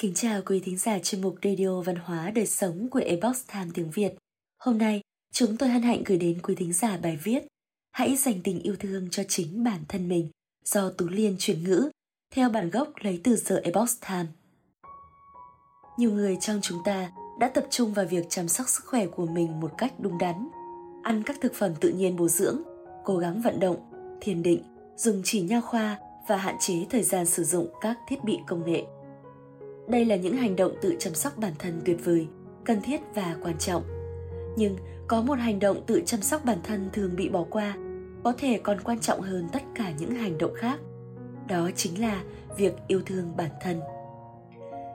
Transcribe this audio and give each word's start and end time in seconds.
Kính 0.00 0.14
chào 0.14 0.40
quý 0.46 0.60
thính 0.60 0.78
giả 0.78 0.98
chuyên 0.98 1.20
mục 1.20 1.34
Radio 1.42 1.80
Văn 1.80 1.96
hóa 1.96 2.30
Đời 2.30 2.46
Sống 2.46 2.88
của 2.90 3.00
Ebox 3.04 3.42
Time 3.52 3.70
tiếng 3.74 3.90
Việt. 3.90 4.14
Hôm 4.58 4.78
nay, 4.78 5.00
chúng 5.32 5.56
tôi 5.56 5.68
hân 5.68 5.82
hạnh 5.82 6.02
gửi 6.06 6.18
đến 6.18 6.38
quý 6.42 6.54
thính 6.54 6.72
giả 6.72 6.98
bài 7.02 7.18
viết 7.22 7.46
Hãy 7.92 8.16
dành 8.16 8.40
tình 8.44 8.62
yêu 8.62 8.76
thương 8.80 9.08
cho 9.10 9.22
chính 9.28 9.64
bản 9.64 9.80
thân 9.88 10.08
mình 10.08 10.30
do 10.64 10.90
Tú 10.90 11.08
Liên 11.08 11.36
chuyển 11.38 11.64
ngữ 11.64 11.90
theo 12.34 12.50
bản 12.50 12.70
gốc 12.70 12.88
lấy 13.00 13.20
từ 13.24 13.36
giờ 13.36 13.60
Ebox 13.64 13.96
Time. 14.08 14.26
Nhiều 15.98 16.12
người 16.12 16.36
trong 16.40 16.60
chúng 16.62 16.78
ta 16.84 17.12
đã 17.40 17.48
tập 17.48 17.64
trung 17.70 17.94
vào 17.94 18.06
việc 18.06 18.26
chăm 18.28 18.48
sóc 18.48 18.68
sức 18.68 18.84
khỏe 18.86 19.06
của 19.06 19.26
mình 19.26 19.60
một 19.60 19.72
cách 19.78 19.92
đúng 19.98 20.18
đắn, 20.18 20.48
ăn 21.02 21.22
các 21.26 21.36
thực 21.40 21.54
phẩm 21.54 21.72
tự 21.80 21.88
nhiên 21.88 22.16
bổ 22.16 22.28
dưỡng, 22.28 22.62
cố 23.04 23.16
gắng 23.16 23.42
vận 23.42 23.60
động, 23.60 23.76
thiền 24.20 24.42
định, 24.42 24.62
dùng 24.96 25.20
chỉ 25.24 25.40
nha 25.40 25.60
khoa 25.60 25.98
và 26.28 26.36
hạn 26.36 26.56
chế 26.60 26.86
thời 26.90 27.02
gian 27.02 27.26
sử 27.26 27.44
dụng 27.44 27.68
các 27.80 27.98
thiết 28.08 28.24
bị 28.24 28.38
công 28.46 28.72
nghệ. 28.72 28.84
Đây 29.90 30.04
là 30.04 30.16
những 30.16 30.36
hành 30.36 30.56
động 30.56 30.72
tự 30.82 30.96
chăm 30.98 31.14
sóc 31.14 31.38
bản 31.38 31.52
thân 31.58 31.80
tuyệt 31.84 32.04
vời, 32.04 32.26
cần 32.64 32.80
thiết 32.82 33.00
và 33.14 33.36
quan 33.42 33.58
trọng. 33.58 33.82
Nhưng 34.56 34.76
có 35.06 35.22
một 35.22 35.38
hành 35.38 35.58
động 35.58 35.82
tự 35.86 36.02
chăm 36.06 36.22
sóc 36.22 36.44
bản 36.44 36.58
thân 36.64 36.88
thường 36.92 37.16
bị 37.16 37.28
bỏ 37.28 37.44
qua, 37.50 37.76
có 38.24 38.32
thể 38.38 38.60
còn 38.62 38.80
quan 38.80 39.00
trọng 39.00 39.20
hơn 39.20 39.48
tất 39.52 39.62
cả 39.74 39.92
những 39.98 40.10
hành 40.10 40.38
động 40.38 40.54
khác. 40.54 40.80
Đó 41.48 41.70
chính 41.76 42.00
là 42.00 42.22
việc 42.56 42.74
yêu 42.86 43.00
thương 43.06 43.36
bản 43.36 43.50
thân. 43.60 43.80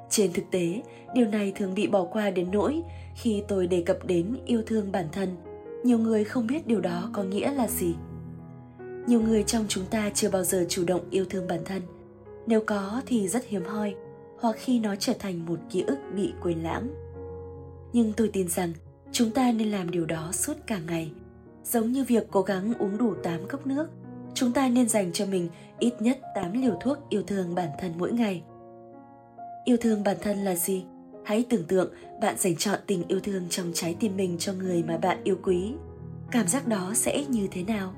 Trên 0.10 0.34
thực 0.34 0.44
tế, 0.52 0.82
điều 1.16 1.28
này 1.28 1.54
thường 1.56 1.74
bị 1.76 1.88
bỏ 1.88 2.04
qua 2.04 2.30
đến 2.30 2.52
nỗi 2.52 2.82
khi 3.16 3.44
tôi 3.48 3.68
đề 3.68 3.84
cập 3.86 4.06
đến 4.06 4.38
yêu 4.46 4.62
thương 4.66 4.92
bản 4.92 5.06
thân, 5.12 5.30
nhiều 5.84 5.98
người 5.98 6.24
không 6.24 6.48
biết 6.48 6.68
điều 6.68 6.82
đó 6.82 7.10
có 7.14 7.24
nghĩa 7.24 7.52
là 7.52 7.68
gì. 7.68 7.96
Nhiều 9.08 9.22
người 9.22 9.44
trong 9.44 9.66
chúng 9.68 9.86
ta 9.86 10.10
chưa 10.14 10.30
bao 10.30 10.44
giờ 10.44 10.66
chủ 10.70 10.84
động 10.86 11.02
yêu 11.10 11.26
thương 11.30 11.48
bản 11.48 11.60
thân. 11.66 11.82
Nếu 12.48 12.64
có 12.66 13.02
thì 13.06 13.28
rất 13.28 13.46
hiếm 13.48 13.64
hoi, 13.66 13.96
hoặc 14.46 14.56
khi 14.60 14.80
nó 14.80 14.96
trở 14.96 15.14
thành 15.20 15.46
một 15.46 15.60
ký 15.70 15.82
ức 15.82 15.98
bị 16.16 16.34
quên 16.42 16.64
lãng. 16.64 16.88
Nhưng 17.94 18.14
tôi 18.14 18.30
tin 18.34 18.48
rằng 18.48 18.74
chúng 19.12 19.32
ta 19.32 19.52
nên 19.52 19.72
làm 19.72 19.92
điều 19.92 20.06
đó 20.06 20.32
suốt 20.32 20.54
cả 20.68 20.80
ngày. 20.88 21.12
Giống 21.64 21.92
như 21.92 22.04
việc 22.04 22.28
cố 22.32 22.42
gắng 22.42 22.74
uống 22.80 22.98
đủ 22.98 23.14
8 23.24 23.48
cốc 23.48 23.68
nước, 23.68 23.88
chúng 24.34 24.52
ta 24.52 24.68
nên 24.68 24.90
dành 24.90 25.14
cho 25.14 25.26
mình 25.26 25.50
ít 25.80 25.94
nhất 26.00 26.20
8 26.36 26.62
liều 26.62 26.78
thuốc 26.82 26.98
yêu 27.10 27.24
thương 27.28 27.56
bản 27.56 27.70
thân 27.80 27.94
mỗi 27.98 28.12
ngày. 28.12 28.44
Yêu 29.66 29.78
thương 29.82 30.04
bản 30.04 30.18
thân 30.22 30.38
là 30.38 30.56
gì? 30.56 30.86
Hãy 31.24 31.46
tưởng 31.50 31.64
tượng 31.64 31.90
bạn 32.22 32.36
dành 32.38 32.56
chọn 32.56 32.80
tình 32.88 33.04
yêu 33.08 33.20
thương 33.20 33.44
trong 33.50 33.72
trái 33.74 33.96
tim 34.00 34.18
mình 34.18 34.36
cho 34.40 34.54
người 34.54 34.84
mà 34.84 34.98
bạn 34.98 35.24
yêu 35.24 35.38
quý. 35.44 35.74
Cảm 36.32 36.48
giác 36.48 36.68
đó 36.68 36.92
sẽ 36.96 37.26
như 37.30 37.48
thế 37.52 37.64
nào? 37.64 37.94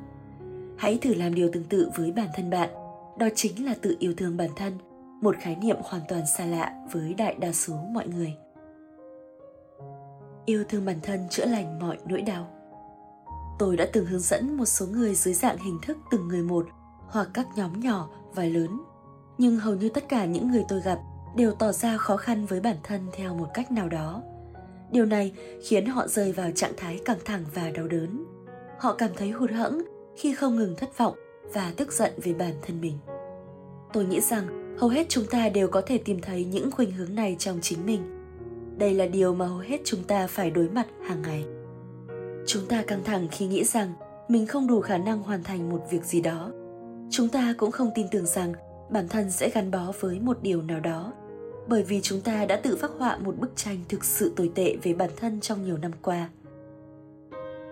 Hãy 0.77 0.97
thử 1.01 1.13
làm 1.13 1.35
điều 1.35 1.49
tương 1.53 1.63
tự 1.63 1.89
với 1.97 2.11
bản 2.11 2.27
thân 2.35 2.49
bạn. 2.49 2.69
Đó 3.19 3.27
chính 3.35 3.65
là 3.65 3.75
tự 3.81 3.95
yêu 3.99 4.13
thương 4.17 4.37
bản 4.37 4.49
thân, 4.55 4.73
một 5.21 5.35
khái 5.39 5.55
niệm 5.55 5.77
hoàn 5.83 6.01
toàn 6.07 6.21
xa 6.37 6.45
lạ 6.45 6.73
với 6.91 7.13
đại 7.13 7.35
đa 7.39 7.51
số 7.51 7.75
mọi 7.75 8.07
người. 8.07 8.33
Yêu 10.45 10.63
thương 10.69 10.85
bản 10.85 10.99
thân 11.03 11.29
chữa 11.29 11.45
lành 11.45 11.79
mọi 11.79 11.97
nỗi 12.05 12.21
đau. 12.21 12.47
Tôi 13.59 13.77
đã 13.77 13.87
từng 13.93 14.05
hướng 14.05 14.19
dẫn 14.19 14.57
một 14.57 14.65
số 14.65 14.85
người 14.85 15.15
dưới 15.15 15.33
dạng 15.33 15.57
hình 15.57 15.79
thức 15.81 15.97
từng 16.11 16.27
người 16.27 16.41
một 16.41 16.67
hoặc 17.07 17.27
các 17.33 17.47
nhóm 17.55 17.79
nhỏ 17.79 18.09
và 18.35 18.43
lớn. 18.43 18.81
Nhưng 19.37 19.59
hầu 19.59 19.75
như 19.75 19.89
tất 19.89 20.09
cả 20.09 20.25
những 20.25 20.51
người 20.51 20.65
tôi 20.67 20.81
gặp 20.81 20.99
đều 21.35 21.51
tỏ 21.51 21.71
ra 21.71 21.97
khó 21.97 22.17
khăn 22.17 22.45
với 22.45 22.59
bản 22.59 22.77
thân 22.83 23.07
theo 23.13 23.35
một 23.35 23.47
cách 23.53 23.71
nào 23.71 23.89
đó. 23.89 24.21
Điều 24.91 25.05
này 25.05 25.33
khiến 25.63 25.85
họ 25.85 26.07
rơi 26.07 26.31
vào 26.31 26.51
trạng 26.51 26.73
thái 26.77 26.99
căng 27.05 27.19
thẳng 27.25 27.43
và 27.53 27.69
đau 27.69 27.87
đớn. 27.87 28.25
Họ 28.79 28.93
cảm 28.93 29.09
thấy 29.17 29.31
hụt 29.31 29.51
hẫng 29.51 29.81
khi 30.17 30.33
không 30.33 30.55
ngừng 30.55 30.75
thất 30.77 30.97
vọng 30.97 31.15
và 31.53 31.73
tức 31.77 31.93
giận 31.93 32.11
về 32.23 32.33
bản 32.33 32.53
thân 32.61 32.81
mình. 32.81 32.97
Tôi 33.93 34.05
nghĩ 34.05 34.21
rằng 34.21 34.66
hầu 34.77 34.89
hết 34.89 35.05
chúng 35.09 35.25
ta 35.25 35.49
đều 35.49 35.67
có 35.67 35.81
thể 35.81 35.97
tìm 35.97 36.21
thấy 36.21 36.45
những 36.45 36.71
khuynh 36.71 36.91
hướng 36.91 37.15
này 37.15 37.35
trong 37.39 37.59
chính 37.61 37.85
mình. 37.85 38.01
Đây 38.77 38.93
là 38.93 39.05
điều 39.05 39.33
mà 39.33 39.45
hầu 39.45 39.57
hết 39.57 39.81
chúng 39.85 40.03
ta 40.03 40.27
phải 40.27 40.51
đối 40.51 40.69
mặt 40.69 40.87
hàng 41.07 41.21
ngày. 41.21 41.45
Chúng 42.47 42.65
ta 42.65 42.83
căng 42.87 43.03
thẳng 43.03 43.27
khi 43.31 43.47
nghĩ 43.47 43.63
rằng 43.63 43.93
mình 44.27 44.47
không 44.47 44.67
đủ 44.67 44.81
khả 44.81 44.97
năng 44.97 45.23
hoàn 45.23 45.43
thành 45.43 45.69
một 45.69 45.81
việc 45.91 46.03
gì 46.03 46.21
đó. 46.21 46.51
Chúng 47.09 47.29
ta 47.29 47.53
cũng 47.57 47.71
không 47.71 47.91
tin 47.95 48.07
tưởng 48.11 48.25
rằng 48.25 48.53
bản 48.89 49.07
thân 49.07 49.31
sẽ 49.31 49.49
gắn 49.49 49.71
bó 49.71 49.91
với 49.99 50.19
một 50.19 50.37
điều 50.41 50.61
nào 50.61 50.79
đó 50.79 51.13
bởi 51.67 51.83
vì 51.83 52.01
chúng 52.01 52.21
ta 52.21 52.45
đã 52.45 52.55
tự 52.55 52.75
phác 52.75 52.91
họa 52.97 53.17
một 53.17 53.39
bức 53.39 53.51
tranh 53.55 53.77
thực 53.89 54.03
sự 54.03 54.33
tồi 54.35 54.51
tệ 54.55 54.75
về 54.83 54.93
bản 54.93 55.09
thân 55.15 55.39
trong 55.41 55.65
nhiều 55.65 55.77
năm 55.77 55.91
qua. 56.01 56.29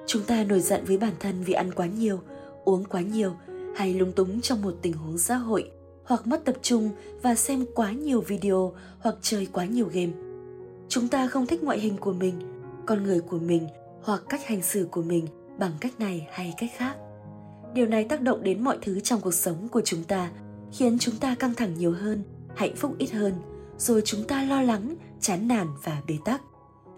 Chúng 0.08 0.24
ta 0.24 0.44
nổi 0.44 0.60
giận 0.60 0.82
với 0.86 0.98
bản 0.98 1.14
thân 1.20 1.44
vì 1.46 1.54
ăn 1.54 1.72
quá 1.72 1.86
nhiều, 1.86 2.20
uống 2.66 2.84
quá 2.86 3.02
nhiều 3.02 3.34
hay 3.76 3.94
lung 3.94 4.12
túng 4.12 4.42
trong 4.42 4.62
một 4.62 4.74
tình 4.82 4.94
huống 4.94 5.18
xã 5.18 5.36
hội 5.36 5.72
hoặc 6.06 6.28
mất 6.28 6.46
tập 6.46 6.56
trung 6.62 6.90
và 7.22 7.36
xem 7.36 7.66
quá 7.76 7.92
nhiều 7.92 8.22
video 8.22 8.74
hoặc 9.00 9.16
chơi 9.22 9.48
quá 9.52 9.66
nhiều 9.66 9.90
game. 9.94 10.12
Chúng 10.90 11.08
ta 11.08 11.28
không 11.28 11.46
thích 11.46 11.64
ngoại 11.64 11.80
hình 11.80 11.98
của 11.98 12.14
mình, 12.14 12.34
con 12.86 13.04
người 13.04 13.20
của 13.20 13.40
mình 13.40 13.68
hoặc 14.04 14.24
cách 14.30 14.48
hành 14.48 14.62
xử 14.62 14.88
của 14.92 15.02
mình 15.02 15.28
bằng 15.58 15.72
cách 15.80 16.00
này 16.00 16.28
hay 16.32 16.54
cách 16.58 16.70
khác. 16.78 16.96
Điều 17.74 17.86
này 17.86 18.04
tác 18.04 18.22
động 18.22 18.44
đến 18.44 18.64
mọi 18.64 18.78
thứ 18.82 19.00
trong 19.00 19.22
cuộc 19.22 19.34
sống 19.34 19.68
của 19.68 19.82
chúng 19.82 20.04
ta, 20.04 20.32
khiến 20.72 20.98
chúng 21.00 21.16
ta 21.16 21.36
căng 21.40 21.54
thẳng 21.54 21.74
nhiều 21.78 21.92
hơn, 21.92 22.24
hạnh 22.56 22.76
phúc 22.76 22.96
ít 22.98 23.12
hơn, 23.12 23.34
rồi 23.78 24.02
chúng 24.06 24.24
ta 24.24 24.44
lo 24.44 24.62
lắng, 24.62 24.96
chán 25.20 25.48
nản 25.48 25.68
và 25.84 26.02
bế 26.08 26.18
tắc. 26.26 26.42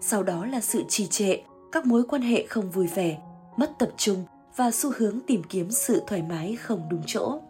Sau 0.00 0.22
đó 0.22 0.46
là 0.46 0.60
sự 0.60 0.82
trì 0.88 1.06
trệ, 1.06 1.36
các 1.72 1.86
mối 1.86 2.02
quan 2.08 2.22
hệ 2.22 2.46
không 2.46 2.70
vui 2.70 2.86
vẻ, 2.86 3.18
mất 3.56 3.70
tập 3.78 3.90
trung 3.96 4.24
và 4.56 4.70
xu 4.70 4.92
hướng 4.96 5.20
tìm 5.26 5.42
kiếm 5.48 5.70
sự 5.70 6.02
thoải 6.06 6.22
mái 6.22 6.56
không 6.56 6.88
đúng 6.90 7.02
chỗ. 7.06 7.40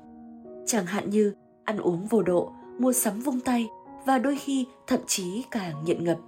Chẳng 0.67 0.87
hạn 0.87 1.11
như 1.11 1.33
ăn 1.69 1.79
uống 1.79 2.07
vô 2.07 2.23
độ, 2.23 2.53
mua 2.79 2.93
sắm 2.93 3.21
vung 3.21 3.41
tay 3.41 3.69
và 4.07 4.19
đôi 4.19 4.37
khi 4.37 4.67
thậm 4.87 5.01
chí 5.07 5.45
cả 5.51 5.73
nghiện 5.85 6.05
ngập. 6.05 6.19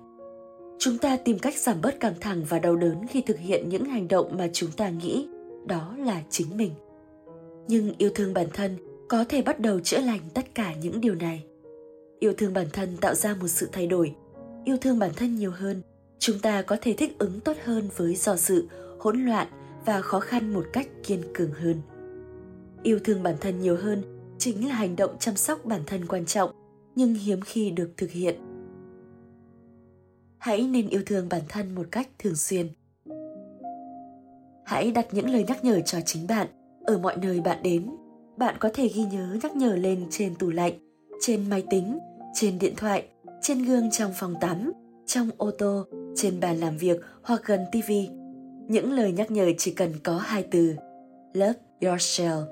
Chúng 0.78 0.99
ta 0.99 1.17
tìm 1.17 1.39
cách 1.39 1.59
giảm 1.59 1.81
bớt 1.83 2.01
căng 2.01 2.15
thẳng 2.21 2.45
và 2.49 2.59
đau 2.59 2.77
đớn 2.77 3.06
khi 3.06 3.23
thực 3.23 3.39
hiện 3.39 3.69
những 3.69 3.84
hành 3.84 4.09
động 4.09 4.37
mà 4.39 4.49
chúng 4.53 4.71
ta 4.77 4.89
nghĩ 4.89 5.29
đó 5.67 5.95
là 5.99 6.23
chính 6.31 6.56
mình. 6.56 6.71
Nhưng 7.69 7.95
yêu 7.99 8.11
thương 8.15 8.34
bản 8.34 8.47
thân 8.53 8.77
có 9.09 9.25
thể 9.29 9.43
bắt 9.43 9.61
đầu 9.61 9.81
chữa 9.81 10.00
lành 10.00 10.21
tất 10.34 10.55
cả 10.55 10.75
những 10.75 11.00
điều 11.00 11.15
này. 11.15 11.45
Yêu 12.19 12.33
thương 12.39 12.55
bản 12.55 12.67
thân 12.73 12.97
tạo 12.97 13.15
ra 13.15 13.34
một 13.41 13.49
sự 13.49 13.69
thay 13.73 13.87
đổi. 13.87 14.15
Yêu 14.65 14.77
thương 14.77 14.99
bản 14.99 15.11
thân 15.17 15.37
nhiều 15.37 15.50
hơn, 15.50 15.83
chúng 16.19 16.39
ta 16.39 16.62
có 16.62 16.77
thể 16.81 16.93
thích 16.93 17.19
ứng 17.19 17.41
tốt 17.41 17.56
hơn 17.65 17.89
với 17.97 18.15
do 18.15 18.37
sự, 18.37 18.69
hỗn 18.99 19.25
loạn 19.25 19.47
và 19.87 20.00
khó 20.00 20.21
khăn 20.21 20.55
một 20.55 20.65
cách 20.73 20.89
kiên 21.06 21.23
cường 21.34 21.53
hơn. 21.53 21.77
Yêu 22.83 22.99
thương 23.05 23.23
bản 23.23 23.34
thân 23.41 23.61
nhiều 23.61 23.77
hơn 23.77 24.19
chính 24.41 24.69
là 24.69 24.75
hành 24.75 24.97
động 24.97 25.17
chăm 25.19 25.37
sóc 25.37 25.65
bản 25.65 25.81
thân 25.87 26.06
quan 26.06 26.27
trọng 26.27 26.51
nhưng 26.95 27.15
hiếm 27.15 27.41
khi 27.41 27.71
được 27.71 27.91
thực 27.97 28.11
hiện. 28.11 28.34
Hãy 30.39 30.62
nên 30.62 30.89
yêu 30.89 31.03
thương 31.06 31.28
bản 31.28 31.43
thân 31.49 31.75
một 31.75 31.87
cách 31.91 32.09
thường 32.19 32.37
xuyên. 32.37 32.69
Hãy 34.65 34.91
đặt 34.91 35.06
những 35.12 35.31
lời 35.31 35.45
nhắc 35.49 35.65
nhở 35.65 35.81
cho 35.81 36.00
chính 36.00 36.27
bạn 36.27 36.47
ở 36.84 36.99
mọi 36.99 37.17
nơi 37.17 37.41
bạn 37.41 37.62
đến. 37.62 37.91
Bạn 38.37 38.56
có 38.61 38.71
thể 38.75 38.89
ghi 38.89 39.05
nhớ 39.05 39.37
nhắc 39.43 39.56
nhở 39.56 39.77
lên 39.77 40.06
trên 40.11 40.34
tủ 40.34 40.50
lạnh, 40.50 40.73
trên 41.21 41.50
máy 41.50 41.65
tính, 41.71 41.99
trên 42.34 42.59
điện 42.59 42.75
thoại, 42.77 43.09
trên 43.43 43.65
gương 43.65 43.91
trong 43.91 44.12
phòng 44.15 44.34
tắm, 44.41 44.73
trong 45.06 45.31
ô 45.37 45.50
tô, 45.50 45.84
trên 46.17 46.41
bàn 46.41 46.61
làm 46.61 46.77
việc 46.77 47.00
hoặc 47.23 47.41
gần 47.45 47.61
TV. 47.73 47.93
Những 48.69 48.93
lời 48.93 49.12
nhắc 49.12 49.31
nhở 49.31 49.50
chỉ 49.59 49.71
cần 49.75 49.93
có 50.03 50.19
hai 50.19 50.43
từ. 50.50 50.75
Love 51.34 51.59
yourself. 51.81 52.45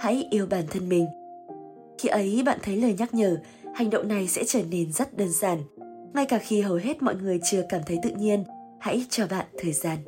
Hãy 0.00 0.28
yêu 0.30 0.46
bản 0.50 0.64
thân 0.70 0.88
mình 0.88 1.06
khi 2.00 2.08
ấy 2.08 2.42
bạn 2.46 2.58
thấy 2.62 2.76
lời 2.76 2.94
nhắc 2.98 3.14
nhở, 3.14 3.36
hành 3.74 3.90
động 3.90 4.08
này 4.08 4.28
sẽ 4.28 4.44
trở 4.44 4.60
nên 4.70 4.92
rất 4.92 5.16
đơn 5.16 5.28
giản. 5.28 5.58
Ngay 6.14 6.26
cả 6.26 6.38
khi 6.38 6.60
hầu 6.60 6.76
hết 6.76 7.02
mọi 7.02 7.14
người 7.14 7.40
chưa 7.44 7.62
cảm 7.68 7.80
thấy 7.86 7.98
tự 8.02 8.10
nhiên, 8.10 8.44
hãy 8.80 9.04
cho 9.10 9.26
bạn 9.26 9.46
thời 9.58 9.72
gian. 9.72 9.98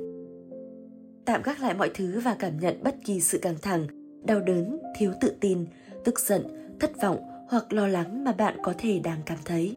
Tạm 1.25 1.43
gác 1.43 1.61
lại 1.61 1.75
mọi 1.75 1.91
thứ 1.95 2.21
và 2.21 2.37
cảm 2.39 2.61
nhận 2.61 2.83
bất 2.83 2.97
kỳ 3.05 3.21
sự 3.21 3.39
căng 3.39 3.57
thẳng, 3.63 3.87
đau 4.25 4.41
đớn, 4.41 4.79
thiếu 4.99 5.13
tự 5.21 5.33
tin, 5.41 5.67
tức 6.05 6.21
giận, 6.21 6.47
thất 6.81 7.03
vọng 7.03 7.19
hoặc 7.49 7.73
lo 7.73 7.87
lắng 7.87 8.25
mà 8.25 8.33
bạn 8.33 8.57
có 8.63 8.75
thể 8.79 8.99
đang 8.99 9.19
cảm 9.27 9.39
thấy. 9.45 9.77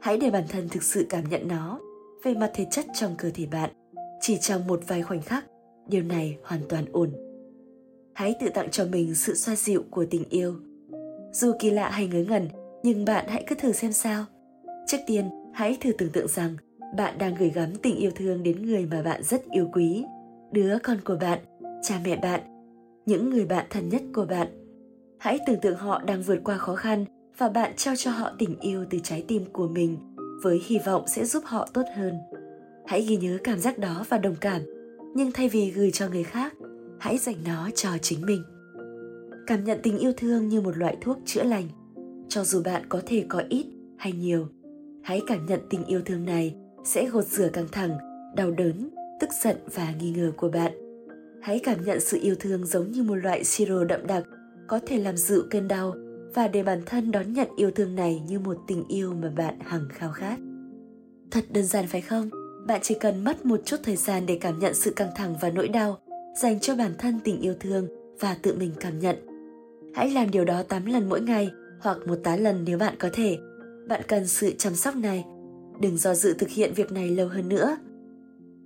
Hãy 0.00 0.18
để 0.18 0.30
bản 0.30 0.44
thân 0.48 0.68
thực 0.68 0.82
sự 0.82 1.06
cảm 1.08 1.28
nhận 1.28 1.48
nó 1.48 1.80
về 2.24 2.34
mặt 2.34 2.50
thể 2.54 2.66
chất 2.70 2.86
trong 2.94 3.14
cơ 3.18 3.30
thể 3.34 3.46
bạn. 3.46 3.70
Chỉ 4.20 4.38
trong 4.40 4.66
một 4.66 4.80
vài 4.86 5.02
khoảnh 5.02 5.22
khắc, 5.22 5.44
điều 5.86 6.02
này 6.02 6.36
hoàn 6.42 6.60
toàn 6.68 6.84
ổn. 6.92 7.12
Hãy 8.14 8.34
tự 8.40 8.48
tặng 8.54 8.70
cho 8.70 8.84
mình 8.84 9.14
sự 9.14 9.34
xoa 9.34 9.56
dịu 9.56 9.84
của 9.90 10.04
tình 10.10 10.24
yêu– 10.30 10.54
dù 11.32 11.52
kỳ 11.58 11.70
lạ 11.70 11.90
hay 11.90 12.06
ngớ 12.06 12.24
ngẩn, 12.28 12.48
nhưng 12.82 13.04
bạn 13.04 13.24
hãy 13.28 13.44
cứ 13.46 13.54
thử 13.54 13.72
xem 13.72 13.92
sao. 13.92 14.24
Trước 14.86 14.98
tiên, 15.06 15.30
hãy 15.54 15.78
thử 15.80 15.92
tưởng 15.92 16.10
tượng 16.10 16.28
rằng 16.28 16.56
bạn 16.96 17.18
đang 17.18 17.34
gửi 17.34 17.50
gắm 17.50 17.76
tình 17.82 17.96
yêu 17.96 18.10
thương 18.14 18.42
đến 18.42 18.66
người 18.66 18.86
mà 18.86 19.02
bạn 19.02 19.22
rất 19.22 19.42
yêu 19.50 19.68
quý, 19.72 20.04
đứa 20.52 20.78
con 20.82 20.96
của 21.04 21.16
bạn, 21.20 21.38
cha 21.82 22.00
mẹ 22.04 22.16
bạn, 22.16 22.40
những 23.06 23.30
người 23.30 23.44
bạn 23.44 23.66
thân 23.70 23.88
nhất 23.88 24.02
của 24.14 24.26
bạn. 24.26 24.48
Hãy 25.18 25.38
tưởng 25.46 25.60
tượng 25.60 25.76
họ 25.76 26.02
đang 26.06 26.22
vượt 26.22 26.38
qua 26.44 26.58
khó 26.58 26.74
khăn 26.74 27.04
và 27.38 27.48
bạn 27.48 27.72
trao 27.76 27.96
cho 27.96 28.10
họ 28.10 28.30
tình 28.38 28.60
yêu 28.60 28.84
từ 28.90 28.98
trái 29.02 29.24
tim 29.28 29.44
của 29.52 29.68
mình 29.68 29.96
với 30.42 30.60
hy 30.66 30.78
vọng 30.86 31.04
sẽ 31.08 31.24
giúp 31.24 31.44
họ 31.46 31.68
tốt 31.72 31.84
hơn. 31.96 32.14
Hãy 32.86 33.02
ghi 33.02 33.16
nhớ 33.16 33.38
cảm 33.44 33.58
giác 33.58 33.78
đó 33.78 34.04
và 34.08 34.18
đồng 34.18 34.36
cảm, 34.40 34.62
nhưng 35.14 35.32
thay 35.32 35.48
vì 35.48 35.70
gửi 35.70 35.90
cho 35.90 36.08
người 36.08 36.24
khác, 36.24 36.54
hãy 36.98 37.18
dành 37.18 37.36
nó 37.44 37.70
cho 37.74 37.90
chính 38.02 38.26
mình 38.26 38.42
cảm 39.50 39.64
nhận 39.64 39.78
tình 39.82 39.98
yêu 39.98 40.12
thương 40.16 40.48
như 40.48 40.60
một 40.60 40.76
loại 40.76 40.96
thuốc 41.00 41.18
chữa 41.24 41.42
lành 41.42 41.68
cho 42.28 42.44
dù 42.44 42.62
bạn 42.62 42.82
có 42.88 43.00
thể 43.06 43.24
có 43.28 43.42
ít 43.48 43.66
hay 43.98 44.12
nhiều 44.12 44.48
Hãy 45.02 45.20
cảm 45.26 45.46
nhận 45.46 45.60
tình 45.70 45.84
yêu 45.84 46.00
thương 46.04 46.24
này 46.24 46.54
sẽ 46.84 47.06
gột 47.06 47.26
rửa 47.26 47.48
căng 47.48 47.68
thẳng, 47.72 47.90
đau 48.36 48.50
đớn, 48.50 48.88
tức 49.20 49.30
giận 49.42 49.56
và 49.74 49.94
nghi 50.00 50.10
ngờ 50.10 50.32
của 50.36 50.48
bạn. 50.48 50.72
Hãy 51.42 51.58
cảm 51.58 51.84
nhận 51.84 52.00
sự 52.00 52.18
yêu 52.22 52.34
thương 52.40 52.66
giống 52.66 52.90
như 52.90 53.02
một 53.02 53.14
loại 53.14 53.44
siro 53.44 53.84
đậm 53.84 54.06
đặc, 54.06 54.24
có 54.66 54.80
thể 54.86 54.98
làm 54.98 55.16
dịu 55.16 55.42
cơn 55.50 55.68
đau 55.68 55.94
và 56.34 56.48
để 56.48 56.62
bản 56.62 56.82
thân 56.86 57.10
đón 57.10 57.32
nhận 57.32 57.48
yêu 57.56 57.70
thương 57.70 57.94
này 57.94 58.22
như 58.28 58.38
một 58.38 58.56
tình 58.66 58.84
yêu 58.88 59.14
mà 59.14 59.30
bạn 59.36 59.58
hằng 59.60 59.88
khao 59.88 60.12
khát. 60.12 60.38
Thật 61.30 61.44
đơn 61.50 61.64
giản 61.64 61.86
phải 61.86 62.00
không? 62.00 62.30
Bạn 62.66 62.80
chỉ 62.82 62.94
cần 63.00 63.24
mất 63.24 63.46
một 63.46 63.60
chút 63.64 63.76
thời 63.82 63.96
gian 63.96 64.26
để 64.26 64.38
cảm 64.40 64.58
nhận 64.58 64.74
sự 64.74 64.90
căng 64.90 65.10
thẳng 65.16 65.34
và 65.40 65.50
nỗi 65.50 65.68
đau, 65.68 65.98
dành 66.36 66.60
cho 66.60 66.76
bản 66.76 66.92
thân 66.98 67.20
tình 67.24 67.40
yêu 67.40 67.54
thương 67.60 67.88
và 68.20 68.36
tự 68.42 68.56
mình 68.56 68.72
cảm 68.80 68.98
nhận. 68.98 69.29
Hãy 69.94 70.10
làm 70.10 70.30
điều 70.30 70.44
đó 70.44 70.62
8 70.62 70.86
lần 70.86 71.08
mỗi 71.08 71.20
ngày 71.20 71.50
hoặc 71.80 71.98
một 72.06 72.16
tá 72.24 72.36
lần 72.36 72.64
nếu 72.64 72.78
bạn 72.78 72.94
có 72.98 73.08
thể. 73.12 73.38
Bạn 73.88 74.00
cần 74.08 74.26
sự 74.26 74.52
chăm 74.58 74.74
sóc 74.74 74.96
này. 74.96 75.24
Đừng 75.80 75.96
do 75.96 76.14
dự 76.14 76.34
thực 76.34 76.48
hiện 76.48 76.72
việc 76.74 76.92
này 76.92 77.08
lâu 77.08 77.28
hơn 77.28 77.48
nữa. 77.48 77.76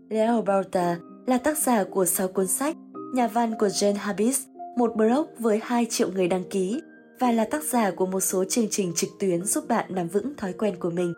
Leo 0.08 0.42
Bauta 0.42 0.98
là 1.26 1.38
tác 1.38 1.58
giả 1.58 1.84
của 1.84 2.04
6 2.04 2.28
cuốn 2.28 2.46
sách, 2.46 2.76
nhà 3.14 3.26
văn 3.26 3.54
của 3.58 3.66
Jane 3.66 3.96
Habits, 3.96 4.42
một 4.76 4.96
blog 4.96 5.26
với 5.38 5.60
2 5.62 5.86
triệu 5.90 6.12
người 6.12 6.28
đăng 6.28 6.44
ký 6.50 6.80
và 7.20 7.32
là 7.32 7.44
tác 7.44 7.64
giả 7.64 7.90
của 7.90 8.06
một 8.06 8.20
số 8.20 8.44
chương 8.44 8.66
trình 8.70 8.92
trực 8.96 9.10
tuyến 9.20 9.44
giúp 9.44 9.64
bạn 9.68 9.94
nắm 9.94 10.08
vững 10.08 10.34
thói 10.36 10.52
quen 10.52 10.76
của 10.78 10.90
mình. 10.90 11.14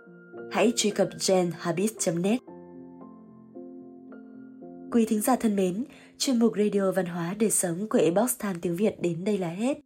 Hãy 0.53 0.73
truy 0.77 0.91
cập 0.91 1.09
jenhabits.net. 1.19 2.39
Quý 4.93 5.07
thính 5.07 5.21
giả 5.21 5.37
thân 5.37 5.57
mến, 5.57 5.85
chuyên 6.19 6.39
mục 6.39 6.53
Radio 6.59 6.93
Văn 6.93 7.07
hóa 7.07 7.35
Đời 7.39 7.51
Sống 7.51 7.89
của 7.89 7.99
Ebox 7.99 8.39
Time 8.43 8.55
tiếng 8.63 8.77
Việt 8.77 9.01
đến 9.01 9.25
đây 9.25 9.39
là 9.39 9.49
hết. 9.49 9.86